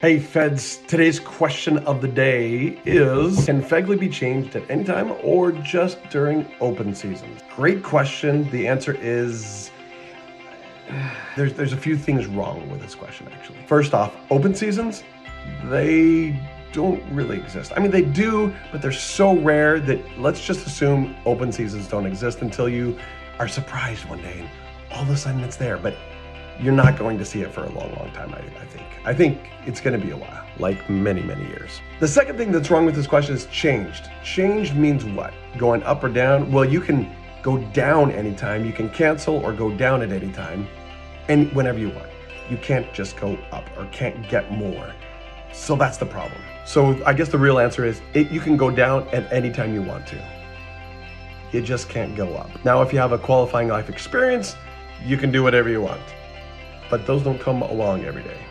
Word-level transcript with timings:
Hey 0.00 0.18
Feds, 0.18 0.80
today's 0.86 1.18
question 1.18 1.78
of 1.86 2.02
the 2.02 2.08
day 2.08 2.78
is 2.84 3.46
Can 3.46 3.62
FEGLI 3.62 3.98
be 3.98 4.10
changed 4.10 4.54
at 4.54 4.70
any 4.70 4.84
time 4.84 5.14
or 5.22 5.52
just 5.52 5.96
during 6.10 6.46
open 6.60 6.94
seasons? 6.94 7.40
Great 7.56 7.82
question. 7.82 8.46
The 8.50 8.68
answer 8.68 8.94
is 9.00 9.70
there's, 11.34 11.54
there's 11.54 11.72
a 11.72 11.78
few 11.78 11.96
things 11.96 12.26
wrong 12.26 12.68
with 12.68 12.82
this 12.82 12.94
question 12.94 13.26
actually. 13.32 13.56
First 13.66 13.94
off, 13.94 14.14
open 14.30 14.54
seasons, 14.54 15.02
they 15.64 16.38
don't 16.72 17.02
really 17.10 17.38
exist. 17.38 17.72
I 17.74 17.80
mean, 17.80 17.90
they 17.90 18.02
do, 18.02 18.54
but 18.72 18.82
they're 18.82 18.92
so 18.92 19.34
rare 19.38 19.80
that 19.80 20.18
let's 20.18 20.44
just 20.44 20.66
assume 20.66 21.16
open 21.24 21.50
seasons 21.50 21.88
don't 21.88 22.04
exist 22.04 22.42
until 22.42 22.68
you 22.68 22.98
are 23.38 23.48
surprised 23.48 24.04
one 24.10 24.20
day 24.20 24.40
and 24.40 24.50
all 24.92 25.04
of 25.04 25.08
a 25.08 25.16
sudden 25.16 25.40
it's 25.40 25.56
there. 25.56 25.78
But 25.78 25.96
you're 26.60 26.72
not 26.72 26.98
going 26.98 27.18
to 27.18 27.24
see 27.24 27.42
it 27.42 27.52
for 27.52 27.64
a 27.64 27.70
long, 27.70 27.94
long 27.96 28.10
time, 28.12 28.34
I, 28.34 28.38
I 28.60 28.64
think. 28.64 28.86
I 29.04 29.14
think 29.14 29.38
it's 29.66 29.80
going 29.80 29.98
to 29.98 30.04
be 30.04 30.12
a 30.12 30.16
while, 30.16 30.46
like 30.58 30.88
many, 30.88 31.22
many 31.22 31.46
years. 31.46 31.80
The 32.00 32.08
second 32.08 32.38
thing 32.38 32.50
that's 32.50 32.70
wrong 32.70 32.86
with 32.86 32.94
this 32.94 33.06
question 33.06 33.34
is 33.34 33.46
changed. 33.46 34.08
Changed 34.24 34.74
means 34.74 35.04
what? 35.04 35.34
Going 35.58 35.82
up 35.82 36.02
or 36.02 36.08
down? 36.08 36.50
Well, 36.50 36.64
you 36.64 36.80
can 36.80 37.14
go 37.42 37.58
down 37.58 38.10
anytime. 38.10 38.64
You 38.64 38.72
can 38.72 38.88
cancel 38.90 39.36
or 39.36 39.52
go 39.52 39.70
down 39.70 40.02
at 40.02 40.12
any 40.12 40.32
time 40.32 40.66
and 41.28 41.52
whenever 41.52 41.78
you 41.78 41.90
want. 41.90 42.08
You 42.48 42.56
can't 42.56 42.92
just 42.94 43.16
go 43.16 43.36
up 43.52 43.68
or 43.76 43.86
can't 43.86 44.28
get 44.28 44.50
more. 44.50 44.92
So 45.52 45.76
that's 45.76 45.98
the 45.98 46.06
problem. 46.06 46.40
So 46.64 47.02
I 47.04 47.12
guess 47.12 47.28
the 47.28 47.38
real 47.38 47.58
answer 47.58 47.84
is 47.84 48.00
it, 48.14 48.30
you 48.30 48.40
can 48.40 48.56
go 48.56 48.70
down 48.70 49.08
at 49.08 49.30
any 49.32 49.50
time 49.50 49.74
you 49.74 49.82
want 49.82 50.06
to. 50.08 50.24
You 51.52 51.62
just 51.62 51.88
can't 51.88 52.16
go 52.16 52.34
up. 52.34 52.50
Now, 52.64 52.82
if 52.82 52.92
you 52.92 52.98
have 52.98 53.12
a 53.12 53.18
qualifying 53.18 53.68
life 53.68 53.88
experience, 53.88 54.56
you 55.04 55.16
can 55.16 55.30
do 55.30 55.42
whatever 55.42 55.68
you 55.68 55.80
want 55.80 56.00
but 56.90 57.06
those 57.06 57.22
don't 57.22 57.40
come 57.40 57.62
along 57.62 58.04
every 58.04 58.22
day. 58.22 58.46